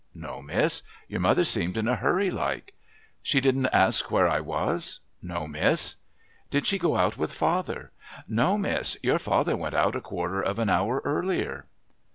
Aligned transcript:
"No, 0.15 0.41
miss. 0.41 0.81
Your 1.07 1.19
mother 1.19 1.43
seemed 1.43 1.77
in 1.77 1.87
a 1.87 1.95
hurry 1.95 2.31
like." 2.31 2.73
"She 3.21 3.39
didn't 3.39 3.67
ask 3.67 4.09
where 4.09 4.27
I 4.27 4.39
was?" 4.39 4.99
"No, 5.21 5.45
miss." 5.47 5.95
"Did 6.49 6.65
she 6.65 6.79
go 6.79 6.97
out 6.97 7.19
with 7.19 7.31
father?" 7.31 7.91
"No, 8.27 8.57
miss 8.57 8.97
your 9.03 9.19
father 9.19 9.55
went 9.55 9.75
out 9.75 9.95
a 9.95 10.01
quarter 10.01 10.41
of 10.41 10.57
an 10.57 10.69
hour 10.71 11.03
earlier." 11.05 11.67